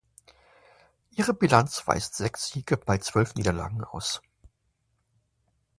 [1.11, 4.23] Ihre Bilanz weist sechs Siege bei zwölf Niederlagen aus.